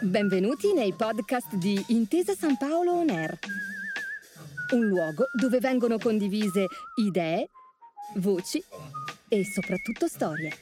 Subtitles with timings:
[0.00, 3.38] Benvenuti nei podcast di Intesa San Paolo On Air,
[4.74, 7.48] un luogo dove vengono condivise idee,
[8.16, 8.62] voci
[9.28, 10.52] e soprattutto storie.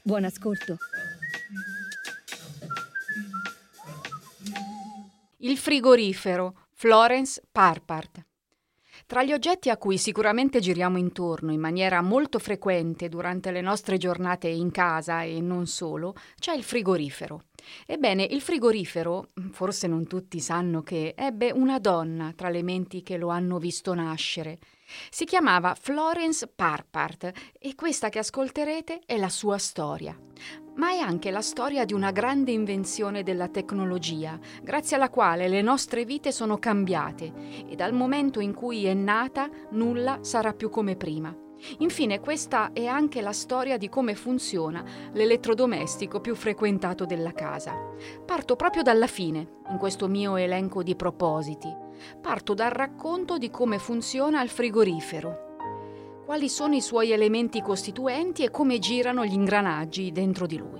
[0.00, 0.78] Buon ascolto.
[5.38, 8.27] Il frigorifero, Florence Parpart.
[9.06, 13.96] Tra gli oggetti a cui sicuramente giriamo intorno in maniera molto frequente durante le nostre
[13.96, 17.44] giornate in casa e non solo, c'è il frigorifero.
[17.86, 23.16] Ebbene, il frigorifero, forse non tutti sanno che, ebbe una donna tra le menti che
[23.16, 24.58] lo hanno visto nascere.
[25.10, 30.16] Si chiamava Florence Parpart e questa che ascolterete è la sua storia
[30.78, 35.62] ma è anche la storia di una grande invenzione della tecnologia, grazie alla quale le
[35.62, 37.32] nostre vite sono cambiate
[37.68, 41.34] e dal momento in cui è nata nulla sarà più come prima.
[41.78, 47.74] Infine questa è anche la storia di come funziona l'elettrodomestico più frequentato della casa.
[48.24, 51.74] Parto proprio dalla fine, in questo mio elenco di propositi.
[52.20, 55.47] Parto dal racconto di come funziona il frigorifero,
[56.28, 60.78] quali sono i suoi elementi costituenti e come girano gli ingranaggi dentro di lui.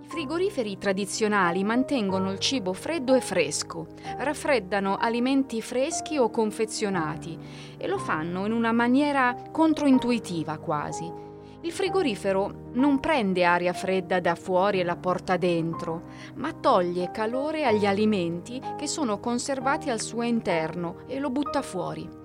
[0.00, 7.38] I frigoriferi tradizionali mantengono il cibo freddo e fresco, raffreddano alimenti freschi o confezionati
[7.76, 11.12] e lo fanno in una maniera controintuitiva quasi.
[11.60, 16.04] Il frigorifero non prende aria fredda da fuori e la porta dentro,
[16.36, 22.17] ma toglie calore agli alimenti che sono conservati al suo interno e lo butta fuori.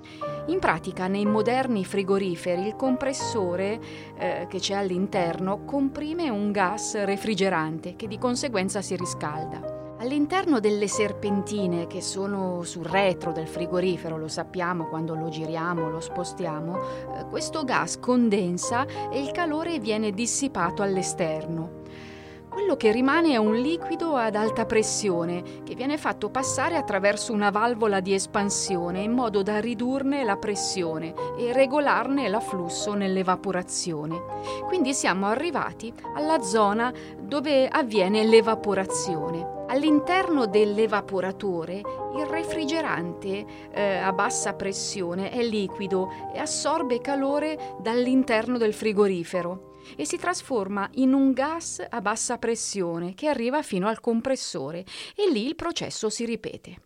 [0.47, 3.79] In pratica nei moderni frigoriferi il compressore
[4.17, 9.95] eh, che c'è all'interno comprime un gas refrigerante che di conseguenza si riscalda.
[9.99, 16.01] All'interno delle serpentine che sono sul retro del frigorifero, lo sappiamo quando lo giriamo, lo
[16.01, 21.81] spostiamo, eh, questo gas condensa e il calore viene dissipato all'esterno.
[22.53, 27.49] Quello che rimane è un liquido ad alta pressione che viene fatto passare attraverso una
[27.49, 34.21] valvola di espansione in modo da ridurne la pressione e regolarne l'afflusso nell'evaporazione.
[34.67, 39.65] Quindi siamo arrivati alla zona dove avviene l'evaporazione.
[39.69, 41.81] All'interno dell'evaporatore
[42.15, 50.05] il refrigerante eh, a bassa pressione è liquido e assorbe calore dall'interno del frigorifero e
[50.05, 54.85] si trasforma in un gas a bassa pressione che arriva fino al compressore
[55.15, 56.77] e lì il processo si ripete.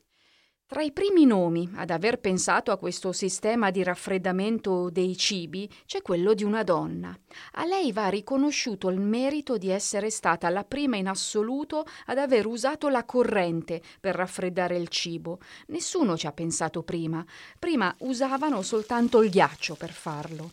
[0.70, 6.02] Tra i primi nomi ad aver pensato a questo sistema di raffreddamento dei cibi c'è
[6.02, 7.18] quello di una donna.
[7.54, 12.46] A lei va riconosciuto il merito di essere stata la prima in assoluto ad aver
[12.48, 15.40] usato la corrente per raffreddare il cibo.
[15.68, 17.26] Nessuno ci ha pensato prima.
[17.58, 20.52] Prima usavano soltanto il ghiaccio per farlo.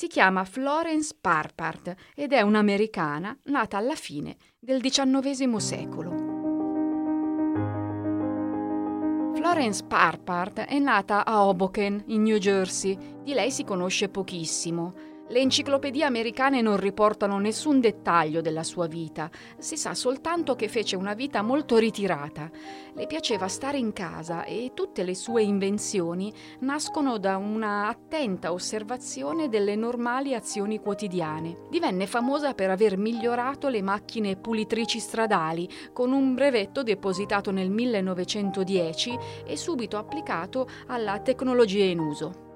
[0.00, 6.14] Si chiama Florence Parpart ed è un'americana nata alla fine del XIX secolo.
[9.34, 12.96] Florence Parpart è nata a Hoboken, in New Jersey.
[13.24, 14.94] Di lei si conosce pochissimo.
[15.30, 20.96] Le enciclopedie americane non riportano nessun dettaglio della sua vita, si sa soltanto che fece
[20.96, 22.50] una vita molto ritirata.
[22.94, 29.50] Le piaceva stare in casa e tutte le sue invenzioni nascono da una attenta osservazione
[29.50, 31.66] delle normali azioni quotidiane.
[31.68, 39.18] Divenne famosa per aver migliorato le macchine pulitrici stradali con un brevetto depositato nel 1910
[39.44, 42.46] e subito applicato alla tecnologia in uso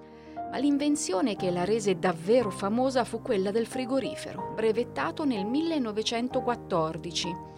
[0.52, 7.50] ma l'invenzione che la rese davvero famosa fu quella del frigorifero, brevettato nel 1914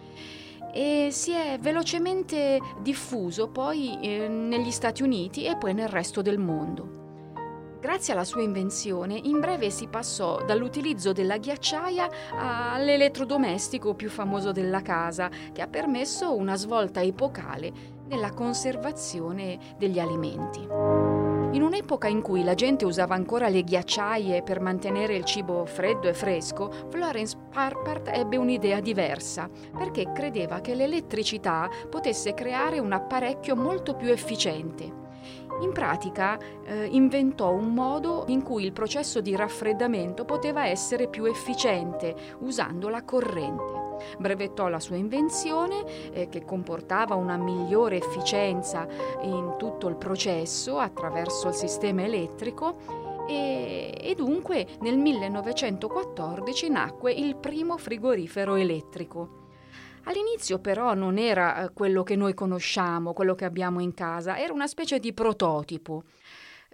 [0.72, 6.38] e si è velocemente diffuso poi eh, negli Stati Uniti e poi nel resto del
[6.38, 7.02] mondo.
[7.80, 14.82] Grazie alla sua invenzione, in breve si passò dall'utilizzo della ghiacciaia all'elettrodomestico più famoso della
[14.82, 17.72] casa, che ha permesso una svolta epocale
[18.06, 21.13] nella conservazione degli alimenti.
[21.74, 26.14] Un'epoca in cui la gente usava ancora le ghiacciaie per mantenere il cibo freddo e
[26.14, 33.96] fresco, Florence Parpart ebbe un'idea diversa, perché credeva che l'elettricità potesse creare un apparecchio molto
[33.96, 34.84] più efficiente.
[35.62, 41.24] In pratica eh, inventò un modo in cui il processo di raffreddamento poteva essere più
[41.24, 43.83] efficiente usando la corrente.
[44.18, 48.86] Brevettò la sua invenzione eh, che comportava una migliore efficienza
[49.22, 57.36] in tutto il processo attraverso il sistema elettrico e, e, dunque nel 1914 nacque il
[57.36, 59.42] primo frigorifero elettrico.
[60.04, 64.52] All'inizio però non era eh, quello che noi conosciamo, quello che abbiamo in casa, era
[64.52, 66.04] una specie di prototipo.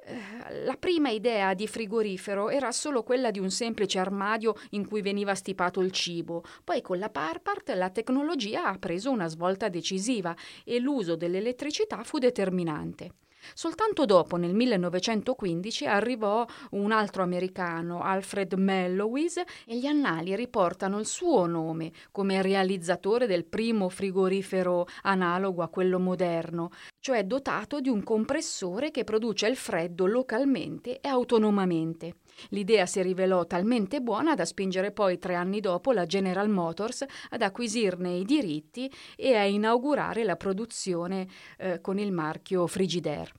[0.05, 5.03] Eh, la prima idea di frigorifero era solo quella di un semplice armadio in cui
[5.03, 6.43] veniva stipato il cibo.
[6.65, 12.19] Poi con la Parpart la tecnologia ha preso una svolta decisiva e l'uso dell'elettricità fu
[12.19, 13.13] determinante.
[13.55, 21.07] Soltanto dopo, nel 1915, arrivò un altro americano, Alfred Mellowis, e gli annali riportano il
[21.07, 26.71] suo nome come realizzatore del primo frigorifero analogo a quello moderno,
[27.01, 32.17] cioè dotato di un compressore che produce il freddo localmente e autonomamente.
[32.51, 37.43] L'idea si rivelò talmente buona da spingere poi tre anni dopo la General Motors ad
[37.43, 41.29] acquisirne i diritti e a inaugurare la produzione
[41.59, 43.30] eh, con il marchio Frigidaire.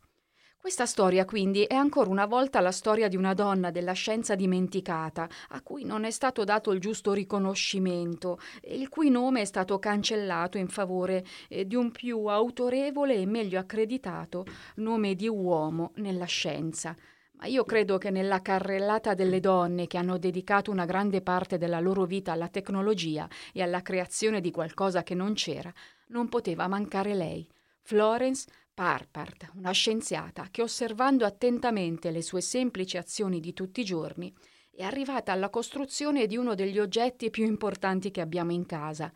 [0.61, 5.27] Questa storia quindi è ancora una volta la storia di una donna della scienza dimenticata,
[5.49, 9.79] a cui non è stato dato il giusto riconoscimento e il cui nome è stato
[9.79, 16.25] cancellato in favore eh, di un più autorevole e meglio accreditato nome di uomo nella
[16.25, 16.95] scienza.
[17.37, 21.79] Ma io credo che nella carrellata delle donne che hanno dedicato una grande parte della
[21.79, 25.73] loro vita alla tecnologia e alla creazione di qualcosa che non c'era,
[26.09, 27.49] non poteva mancare lei,
[27.81, 34.33] Florence Parpart, una scienziata che osservando attentamente le sue semplici azioni di tutti i giorni
[34.71, 39.11] è arrivata alla costruzione di uno degli oggetti più importanti che abbiamo in casa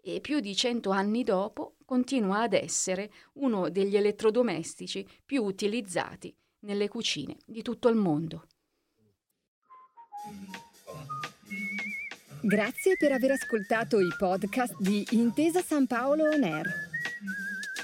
[0.00, 6.88] e più di cento anni dopo continua ad essere uno degli elettrodomestici più utilizzati nelle
[6.88, 8.46] cucine di tutto il mondo.
[12.40, 16.95] Grazie per aver ascoltato i podcast di Intesa San Paolo On Air.